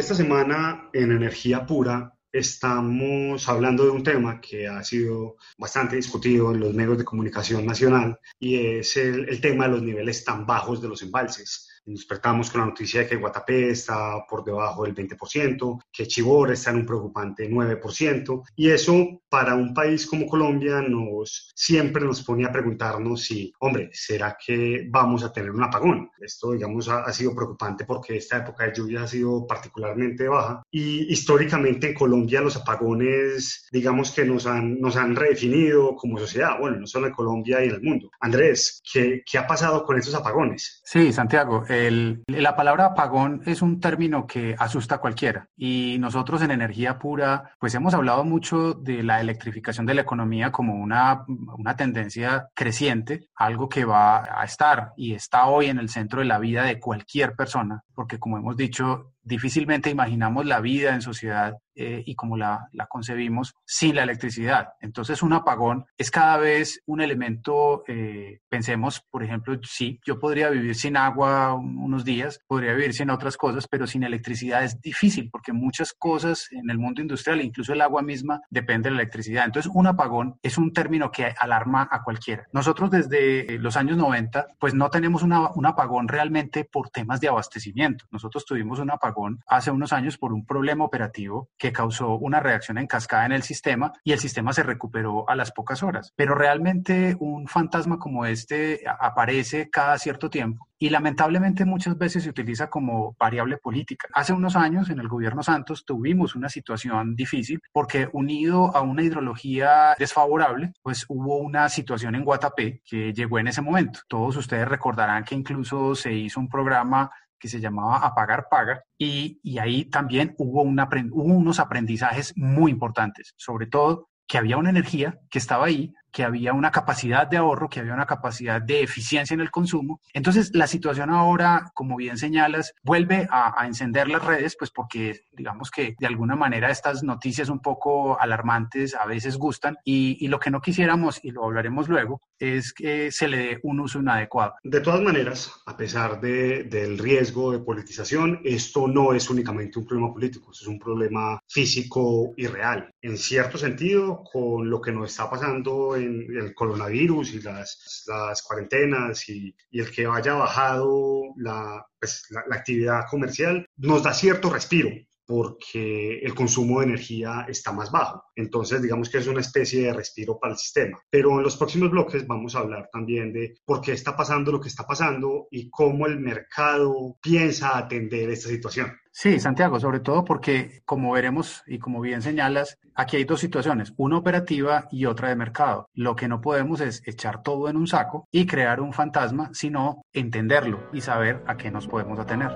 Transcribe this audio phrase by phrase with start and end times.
[0.00, 6.54] Esta semana en Energía Pura estamos hablando de un tema que ha sido bastante discutido
[6.54, 10.80] en los medios de comunicación nacional y es el, tema de los niveles tan bajos
[10.80, 14.94] de los embalses nos despertamos con la noticia de que Guatapé está por debajo del
[14.94, 20.82] 20%, que Chibor está en un preocupante 9%, y eso para un país como Colombia
[20.82, 26.10] nos siempre nos pone a preguntarnos si, hombre, ¿será que vamos a tener un apagón?
[26.20, 30.62] Esto, digamos, ha, ha sido preocupante porque esta época de lluvia ha sido particularmente baja
[30.70, 36.58] y históricamente en Colombia los apagones, digamos que nos han, nos han redefinido como sociedad,
[36.58, 38.10] bueno, no solo en Colombia y en el mundo.
[38.20, 40.80] Andrés, ¿qué, qué ha pasado con esos apagones?
[40.84, 45.48] Sí, Santiago, la palabra apagón es un término que asusta a cualquiera.
[45.56, 50.50] Y nosotros en energía pura pues hemos hablado mucho de la electrificación de la economía
[50.50, 55.88] como una, una tendencia creciente, algo que va a estar y está hoy en el
[55.88, 60.94] centro de la vida de cualquier persona, porque como hemos dicho, difícilmente imaginamos la vida
[60.94, 64.70] en sociedad eh, y como la, la, concebimos sin la electricidad.
[64.80, 70.50] Entonces un apagón es cada vez un elemento, eh, pensemos, por ejemplo, sí, yo podría
[70.50, 75.28] vivir sin agua unos días, podría vivir sin otras cosas, pero sin electricidad es difícil
[75.30, 79.44] porque muchas cosas en el mundo industrial, incluso el agua misma, depende de la electricidad.
[79.44, 82.46] Entonces un apagón es un término que alarma a cualquiera.
[82.52, 87.28] Nosotros desde los años 90, pues no tenemos una, un apagón realmente por temas de
[87.28, 87.89] abastecimiento.
[88.10, 92.78] Nosotros tuvimos un apagón hace unos años por un problema operativo que causó una reacción
[92.78, 96.12] en cascada en el sistema y el sistema se recuperó a las pocas horas.
[96.16, 102.30] Pero realmente un fantasma como este aparece cada cierto tiempo y lamentablemente muchas veces se
[102.30, 104.08] utiliza como variable política.
[104.14, 109.02] Hace unos años en el gobierno Santos tuvimos una situación difícil porque unido a una
[109.02, 114.00] hidrología desfavorable, pues hubo una situación en Guatapé que llegó en ese momento.
[114.08, 119.40] Todos ustedes recordarán que incluso se hizo un programa que se llamaba Apagar Paga, y,
[119.58, 125.66] ahí también hubo unos aprendizajes muy importantes, sobre todo que había una energía que estaba
[125.66, 129.50] ahí, que había una capacidad de ahorro, que había una capacidad de eficiencia en el
[129.50, 130.00] consumo.
[130.12, 135.20] Entonces, la situación ahora, como bien señalas, vuelve a, a, encender las redes, pues porque
[135.32, 140.28] digamos que de alguna manera estas noticias un poco alarmantes a veces gustan y, y
[140.28, 144.00] lo que no quisiéramos, y lo hablaremos luego, es que se le dé un uso
[144.00, 144.54] inadecuado.
[144.62, 149.86] De todas maneras, a pesar de, del riesgo de politización, esto no es únicamente un
[149.86, 152.90] problema político, es un problema físico y real.
[153.02, 158.42] En cierto sentido, con lo que nos está pasando en el coronavirus y las, las
[158.42, 164.50] cuarentenas y, el que haya bajado la, pues, la, la actividad comercial, nos da cierto
[164.50, 164.90] respiro
[165.30, 168.24] porque el consumo de energía está más bajo.
[168.34, 170.98] Entonces, digamos que es una especie de respiro para el sistema.
[171.08, 174.60] Pero en los próximos bloques vamos a hablar también de por qué está pasando lo
[174.60, 178.90] que está pasando y cómo el mercado piensa atender esta situación.
[179.12, 183.92] Sí, Santiago, sobre todo porque, como veremos y como bien señalas, aquí hay dos situaciones,
[183.96, 185.88] una operativa y otra de mercado.
[185.94, 190.02] Lo que no podemos es echar todo en un saco y crear un fantasma, sino
[190.12, 192.50] entenderlo y saber a qué nos podemos atener.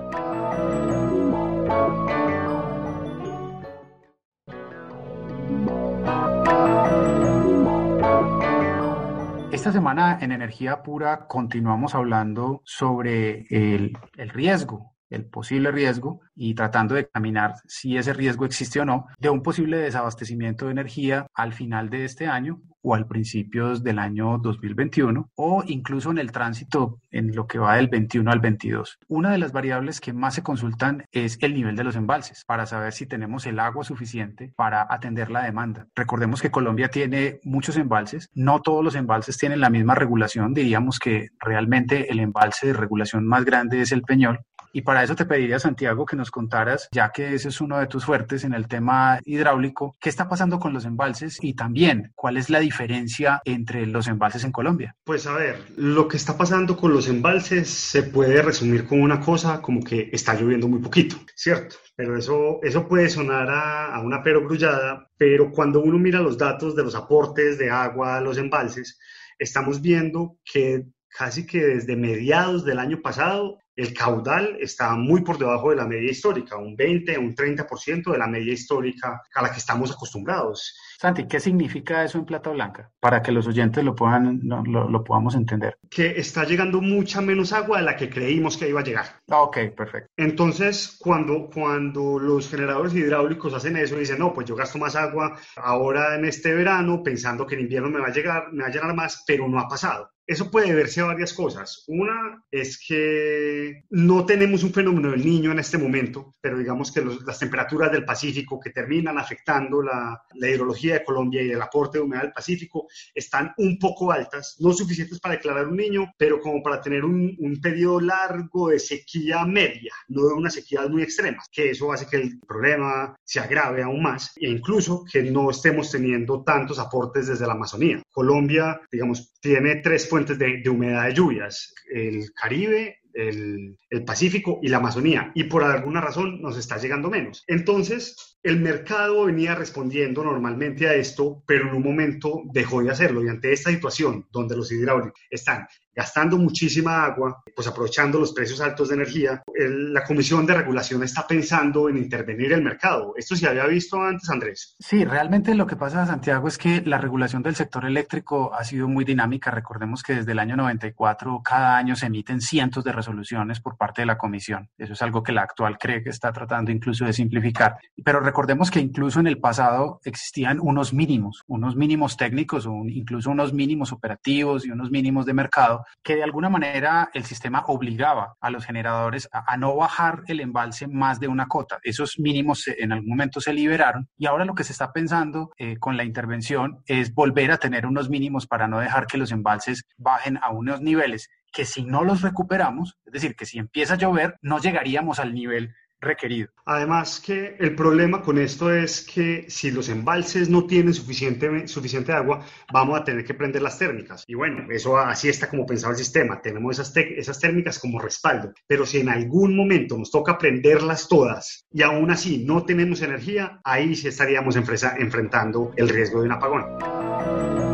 [9.55, 16.95] Esta semana en Energía Pura continuamos hablando sobre el, riesgo el posible riesgo y tratando
[16.95, 21.53] de examinar si ese riesgo existe o no de un posible desabastecimiento de energía al
[21.53, 26.99] final de este año o al principios del año 2021 o incluso en el tránsito
[27.09, 28.99] en lo que va del 21 al 22.
[29.07, 32.67] Una de las variables que más se consultan es el nivel de los embalses para
[32.67, 35.87] saber si tenemos el agua suficiente para atender la demanda.
[35.95, 40.99] Recordemos que Colombia tiene muchos embalses, no todos los embalses tienen la misma regulación, diríamos
[40.99, 44.39] que realmente el embalse de regulación más grande es el Peñol
[44.75, 47.87] y para eso te pediría, Santiago, que nos contaras, ya que ese es uno de
[47.87, 52.35] tus fuertes en el tema hidráulico, qué está pasando con los embalses y también cuál
[52.35, 54.93] es la diferencia entre los embalses en Colombia.
[55.05, 59.21] Pues a ver, lo que está pasando con los embalses se puede resumir con una
[59.21, 61.77] cosa, como que está lloviendo muy poquito, ¿cierto?
[61.95, 66.75] Pero eso, eso puede sonar a, a una perogrullada, pero cuando uno mira los datos
[66.75, 68.99] de los aportes de agua a los embalses,
[69.39, 70.83] estamos viendo que
[71.17, 75.85] casi que desde mediados del año pasado el caudal está muy por debajo de la
[75.85, 80.75] media histórica, un 20, un 30% de la media histórica a la que estamos acostumbrados.
[80.99, 82.89] Santi, ¿qué significa eso en plata blanca?
[82.99, 85.77] Para que los oyentes lo, puedan, lo, podamos entender.
[85.89, 89.05] Que está llegando mucha menos agua de la que creímos que iba a llegar.
[89.29, 90.09] Ah, ok, perfecto.
[90.15, 94.95] Entonces, cuando, cuando los generadores hidráulicos hacen eso y dicen, no, pues yo gasto más
[94.95, 98.69] agua ahora en este verano pensando que en invierno me va a llegar, me va
[98.69, 100.14] a llenar más, pero no ha pasado.
[100.27, 101.83] Eso puede deberse a varias cosas.
[101.87, 107.03] Una es que no tenemos un fenómeno del niño en este momento, pero digamos que
[107.25, 112.03] las temperaturas del Pacífico que terminan afectando la, hidrología de Colombia y el aporte de
[112.03, 116.61] humedad del Pacífico están un poco altas, no suficientes para declarar un niño, pero como
[116.63, 121.43] para tener un, un periodo largo de sequía media, no de una sequía muy extrema,
[121.51, 125.91] que eso hace que el problema se agrave aún más e incluso que no estemos
[125.91, 128.01] teniendo tantos aportes desde la Amazonía.
[128.11, 134.69] Colombia, digamos, tiene tres fuentes de, humedad de lluvias, el Caribe, el, el, Pacífico y
[134.69, 137.43] la Amazonía, y por alguna razón nos está llegando menos.
[137.45, 143.23] Entonces, el mercado venía respondiendo normalmente a esto, pero en un momento dejó de hacerlo,
[143.23, 148.59] y ante esta situación donde los hidráulicos están gastando muchísima agua, pues aprovechando los precios
[148.59, 153.13] altos de energía, la Comisión de Regulación está pensando en intervenir el mercado.
[153.15, 154.75] ¿Esto se había visto antes, Andrés?
[154.77, 158.89] Sí, realmente lo que pasa, Santiago, es que la regulación del sector eléctrico ha sido
[158.89, 159.51] muy dinámica.
[159.51, 164.01] Recordemos que desde el año 94 cada año se emiten cientos de resoluciones por parte
[164.01, 164.69] de la Comisión.
[164.77, 167.77] Eso es algo que la actual cree que está tratando incluso de simplificar.
[168.03, 173.31] Pero recordemos que incluso en el pasado existían unos mínimos, unos mínimos técnicos o incluso
[173.31, 178.35] unos mínimos operativos y unos mínimos de mercado que de alguna manera el sistema obligaba
[178.41, 181.79] a los generadores a, no bajar el embalse más de una cota.
[181.81, 185.77] Esos mínimos en algún momento se liberaron y ahora lo que se está pensando eh,
[185.77, 189.85] con la intervención es volver a tener unos mínimos para no dejar que los embalses
[189.97, 193.97] bajen a unos niveles que si no los recuperamos, es decir, que si empieza a
[193.97, 195.73] llover, no llegaríamos al nivel
[196.05, 196.49] requerido.
[196.65, 202.13] Además que el problema con esto es que si los embalses no tienen suficiente, suficiente
[202.13, 204.23] agua, vamos a tener que prender las térmicas.
[204.27, 206.41] Y bueno, eso así está como pensado el sistema.
[206.41, 208.53] Tenemos esas, esas térmicas como respaldo.
[208.67, 213.59] Pero si en algún momento nos toca prenderlas todas y aún así no tenemos energía,
[213.63, 217.64] ahí sí estaríamos enfrentando el riesgo de un apagón.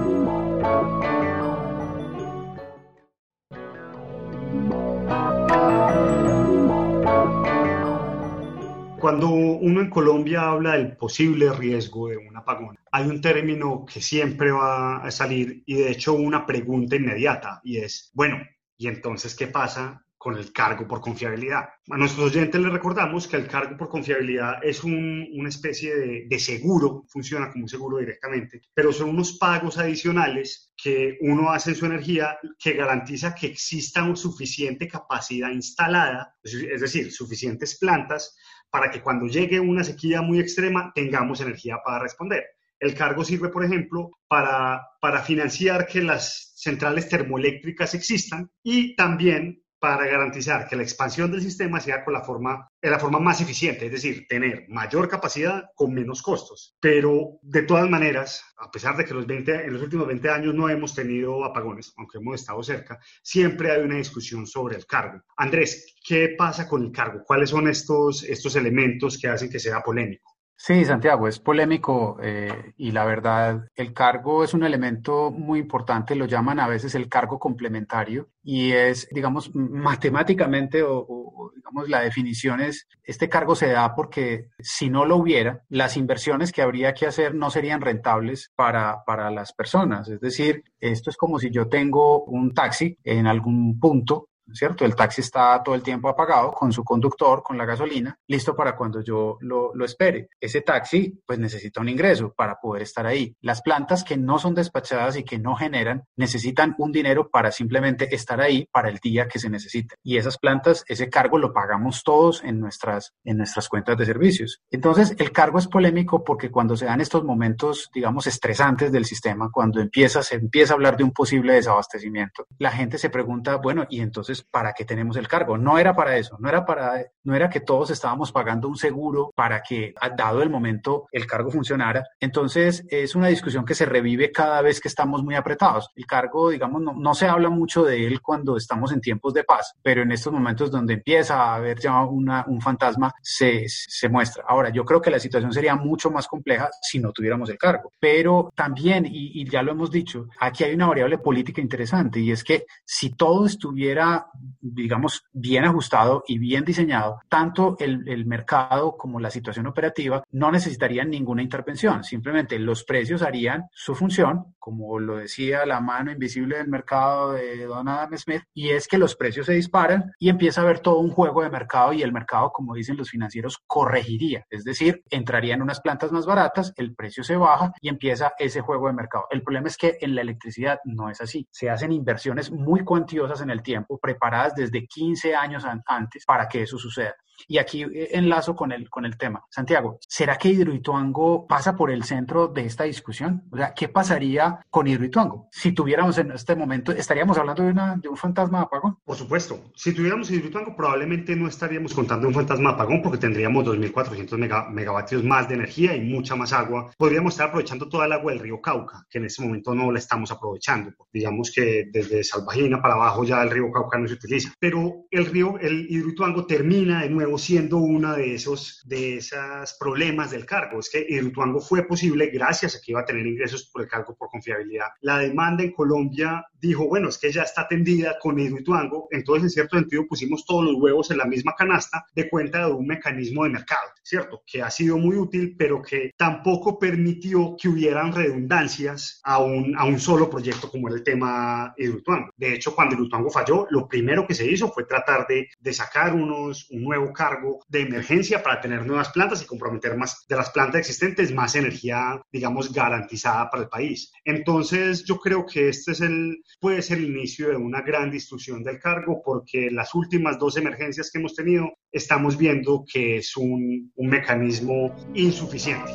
[9.01, 14.00] Cuando uno en Colombia habla del posible riesgo de un apagón, hay un término que
[14.00, 18.38] siempre va a salir y de hecho una pregunta inmediata y es, bueno,
[18.77, 21.69] ¿y entonces qué pasa con el cargo por confiabilidad.
[21.89, 26.39] A nuestros oyentes les recordamos que el cargo por confiabilidad es una especie de, de,
[26.39, 31.75] seguro, funciona como un seguro directamente, pero son unos pagos adicionales que uno hace en
[31.75, 38.38] su energía que garantiza que exista suficiente capacidad instalada, es decir, suficientes plantas
[38.69, 42.45] para que cuando llegue una sequía muy extrema tengamos energía para responder.
[42.79, 49.61] El cargo sirve, por ejemplo, para, para financiar que las centrales termoeléctricas existan y también
[49.81, 53.42] para garantizar que la expansión del sistema sea con la forma, de la forma más
[53.42, 56.75] eficiente, es decir, tener mayor capacidad con menos costos.
[56.80, 60.54] Pero de todas maneras, a pesar de que los 20, en los últimos 20 años
[60.54, 65.24] no hemos tenido apagones, aunque hemos estado cerca, siempre hay una discusión sobre el cargo.
[65.36, 67.24] Andrés, ¿qué pasa con el cargo?
[67.25, 70.30] ¿Cuáles son estos, estos elementos que hacen que sea polémico?
[70.63, 76.13] Sí, Santiago, es polémico eh, y la verdad, el cargo es un elemento muy importante,
[76.13, 82.62] lo llaman a veces el cargo complementario y es, digamos, matemáticamente o, digamos, la definición
[82.62, 87.08] es, este cargo se da porque si no lo hubiera, las inversiones que habría que
[87.08, 90.10] hacer no serían rentables para, para las personas.
[90.10, 94.86] Es decir, esto es como si yo tengo un taxi en algún punto ¿cierto?
[94.86, 98.75] El taxi está todo el tiempo apagado con su conductor, con la gasolina, listo para
[98.75, 100.29] cuando yo lo, lo, espere.
[100.39, 103.36] Ese taxi pues necesita un ingreso para poder estar ahí.
[103.41, 108.13] Las plantas que no son despachadas y que no generan necesitan un dinero para simplemente
[108.13, 109.95] estar ahí para el día que se necesite.
[110.03, 114.62] Y esas plantas, ese cargo lo pagamos todos en nuestras, en nuestras cuentas de servicios.
[114.69, 119.50] Entonces, el cargo es polémico porque cuando se dan estos momentos, digamos, estresantes del sistema,
[119.51, 123.86] cuando empieza, se empieza a hablar de un posible desabastecimiento, la gente se pregunta, bueno,
[123.89, 125.57] ¿y entonces ¿para qué tenemos el cargo?
[125.57, 129.31] No era para eso, no era para, no era que todos estábamos pagando un seguro
[129.35, 132.03] para que, dado el momento, el cargo funcionara.
[132.19, 135.89] Entonces, es una discusión que se revive cada vez que estamos muy apretados.
[135.95, 139.73] El cargo, digamos, no, se habla mucho de él cuando estamos en tiempos de paz,
[139.81, 144.43] pero en estos momentos donde empieza a haber ya un fantasma, se, se muestra.
[144.47, 147.91] Ahora, yo creo que la situación sería mucho más compleja si no tuviéramos el cargo.
[148.00, 152.31] Pero también, y, y ya lo hemos dicho, aquí hay una variable política interesante y
[152.31, 154.21] es que si todo estuviera
[154.60, 160.51] digamos, bien ajustado y bien diseñado, tanto el, el mercado como la situación operativa no
[160.51, 162.04] necesitarían ninguna intervención.
[162.04, 167.66] Simplemente los precios harían su función, como lo decía la mano invisible del mercado de
[167.66, 171.00] Don Adam Smith, y es que los precios se disparan y empieza a haber todo
[171.00, 174.46] un juego de mercado y el mercado, como dicen los financieros, corregiría.
[174.50, 178.62] Es decir, entraría en unas plantas más baratas, el precio se baja y empieza ese
[178.62, 179.25] juego de mercado.
[179.30, 181.48] El problema es que en la electricidad no es así.
[181.51, 186.63] Se hacen inversiones muy cuantiosas en el tiempo, preparadas desde 15 años antes para que
[186.63, 187.15] eso suceda.
[187.48, 189.45] Y aquí eh, enlazo con el, con el tema.
[189.50, 193.43] Santiago, ¿será que Hidroituango pasa por el centro de esta discusión?
[193.51, 195.48] O sea, ¿qué pasaría con Hidroituango?
[195.51, 198.98] Si tuviéramos en este momento, ¿estaríamos hablando de, una, de un fantasma de apagón?
[199.03, 199.60] Por supuesto.
[199.75, 205.24] Si tuviéramos Hidroituango, probablemente no estaríamos contando un fantasma de apagón porque tendríamos 2.400 megavatios
[205.24, 206.91] más de energía y mucha más agua.
[206.98, 210.00] Podríamos estar aprovechando toda el agua del río Cauca, que en este momento no la
[210.00, 210.91] estamos aprovechando.
[211.12, 214.53] Digamos que desde Salvajina para abajo ya el río Cauca no se utiliza.
[214.60, 220.31] Pero el río, el Hidroituango termina de nuevo siendo uno de esos de esos problemas
[220.31, 220.79] del cargo.
[220.79, 224.15] Es que Hidroituango fue posible gracias a que iba a tener ingresos por el cargo
[224.15, 224.88] por confiabilidad.
[225.01, 229.50] La demanda en Colombia dijo, bueno, es que ya está atendida con Hidroituango, entonces en
[229.50, 233.43] cierto sentido pusimos todos los huevos en la misma canasta de cuenta de un mecanismo
[233.43, 234.43] de mercado, ¿cierto?
[234.45, 239.85] Que ha sido muy útil, pero que tampoco permitió que hubieran redundancias a un, a
[239.85, 242.31] un solo proyecto como era el tema Hidroituango.
[242.38, 246.13] De hecho, cuando Hidroituango falló, lo primero que se hizo fue tratar de, de sacar
[246.13, 250.50] unos, un nuevo cargo de emergencia para tener nuevas plantas y comprometer más de las
[250.50, 254.12] plantas existentes, más energía, digamos, garantizada para el país.
[254.25, 258.63] Entonces, yo creo que este es el, puede ser el inicio de una gran discusión
[258.63, 263.92] del cargo porque las últimas dos emergencias que hemos tenido estamos viendo que es un,
[263.96, 265.92] un mecanismo insuficiente.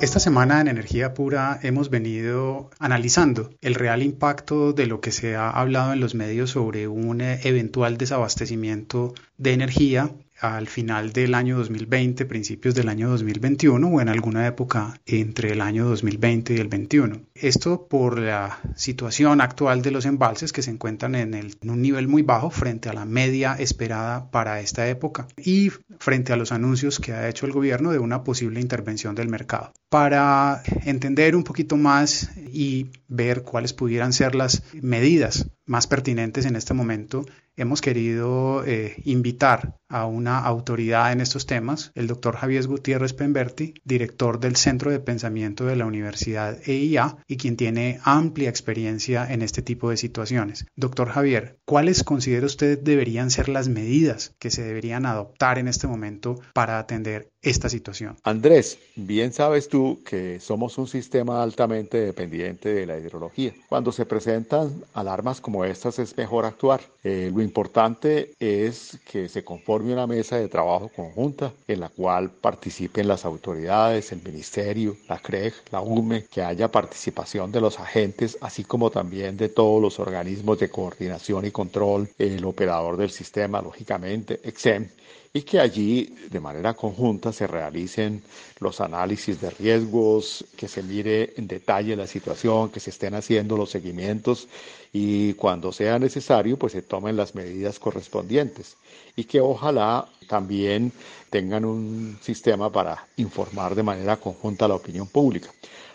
[0.00, 5.36] Esta semana en Energía Pura hemos venido analizando el real impacto de lo que se
[5.36, 11.56] ha hablado en los medios sobre un eventual desabastecimiento de energía al final del año
[11.58, 16.68] 2020, principios del año 2021 o en alguna época entre el año 2020 y el
[16.68, 17.20] 21.
[17.34, 22.08] Esto por la situación actual de los embalses que se encuentran en, en, un nivel
[22.08, 26.98] muy bajo frente a la media esperada para esta época y frente a los anuncios
[26.98, 29.72] que ha hecho el gobierno de una posible intervención del mercado.
[29.88, 36.56] Para entender un poquito más y ver cuáles pudieran ser las medidas más pertinentes en
[36.56, 37.24] este momento,
[37.60, 43.74] hemos querido eh, invitar a una autoridad en estos temas, el doctor Javier Gutiérrez Pemberti,
[43.84, 49.42] director del Centro de Pensamiento de la Universidad EIA y quien tiene amplia experiencia en
[49.42, 50.64] este tipo de situaciones.
[50.76, 55.88] Doctor Javier, ¿cuáles considera usted deberían ser las medidas que se deberían adoptar en este
[55.88, 58.16] momento para atender esta situación?
[58.22, 63.52] Andrés, bien sabes tú que somos un sistema altamente dependiente de la hidrología.
[63.68, 66.80] Cuando se presentan alarmas como estas es mejor actuar.
[67.02, 73.08] Eh, importante es que se conforme una mesa de trabajo conjunta en la cual participen
[73.08, 78.62] las autoridades, el ministerio, la CREG, la UME, que haya participación de los agentes, así
[78.62, 84.38] como también de todos los organismos de coordinación y control, el operador del sistema, lógicamente,
[84.44, 84.88] EXEM,
[85.32, 88.22] y que allí de manera conjunta se realicen
[88.58, 93.56] los análisis de riesgos, que se mire en detalle la situación, que se estén haciendo
[93.56, 94.48] los seguimientos
[94.92, 98.76] y cuando sea necesario pues se tomen las medidas correspondientes
[99.14, 100.92] y que ojalá también
[101.30, 105.50] tengan un sistema para informar de manera conjunta a la opinión pública.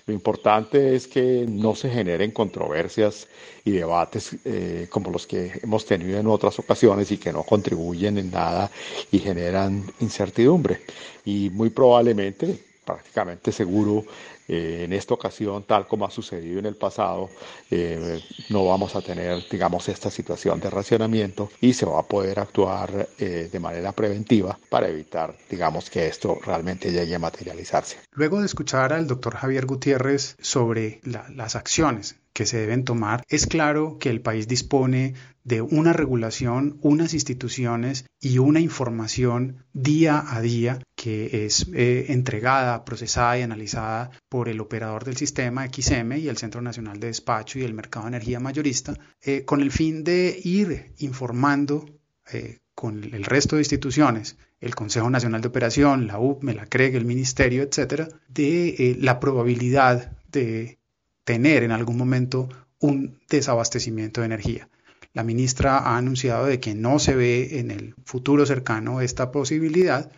[0.08, 3.28] Lo importante es que no se generen controversias
[3.64, 8.20] y debates eh, como los que hemos tenido en otras ocasiones y que no contribuyen
[8.20, 8.70] en nada
[9.12, 10.82] y generan incertidumbre.
[11.26, 14.06] Y muy probablemente, prácticamente seguro,
[14.48, 17.30] eh, en esta ocasión, tal como ha sucedido en el pasado,
[17.72, 22.40] eh, no vamos a tener, digamos, esta situación de racionamiento y se va a poder
[22.40, 27.98] actuar eh, de manera preventiva para evitar, digamos, que esto realmente llegue a materializarse.
[28.12, 33.48] Luego de escuchar al doctor Javier Gutiérrez sobre las acciones que se deben tomar, es
[33.48, 35.14] claro que el país dispone
[35.46, 42.84] de una regulación, unas instituciones y una información día a día que es eh, entregada,
[42.84, 47.58] procesada y analizada por el operador del sistema XM y el Centro Nacional de Despacho
[47.58, 51.86] y el Mercado de Energía Mayorista, eh, con el fin de ir informando
[52.34, 56.96] eh, con el resto de instituciones, el Consejo Nacional de Operación, la UPME, la CREG,
[56.96, 60.80] el Ministerio, etcétera, de la probabilidad de
[61.26, 62.48] tener en algún momento
[62.80, 64.70] un desabastecimiento de energía.
[65.14, 70.12] La ministra ha anunciado de que no se ve en el futuro cercano esta posibilidad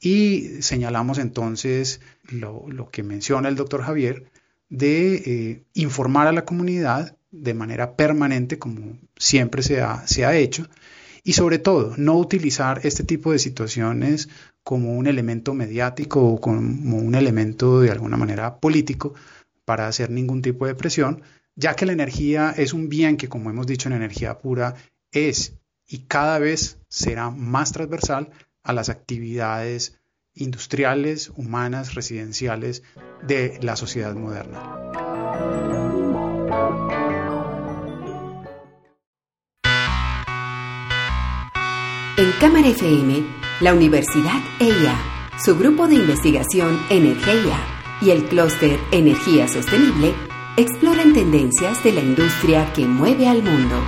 [0.00, 4.24] Y señalamos entonces lo, que menciona el doctor Javier
[4.68, 10.34] de eh, informar a la comunidad de manera permanente, como siempre se ha, se ha
[10.34, 10.66] hecho,
[11.22, 14.28] y sobre todo no utilizar este tipo de situaciones
[14.64, 19.14] como un elemento mediático o como un elemento de alguna manera político
[19.72, 21.22] para hacer ningún tipo de presión,
[21.54, 24.74] ya que la energía es un bien que, como hemos dicho en energía pura,
[25.10, 25.54] es
[25.86, 28.28] y cada vez será más transversal
[28.62, 29.98] a las actividades
[30.34, 32.82] industriales, humanas, residenciales
[33.26, 34.60] de la sociedad moderna.
[42.18, 43.24] En Cámara FM,
[43.62, 44.98] la Universidad EIA,
[45.42, 47.71] su grupo de investigación Energía
[48.02, 50.12] y el clúster Energía Sostenible
[50.56, 53.82] exploran tendencias de la industria que mueve al mundo.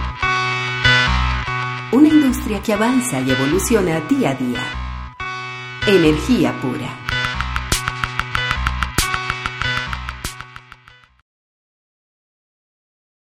[1.93, 4.61] Una industria que avanza y evoluciona día a día.
[5.87, 7.04] Energía pura.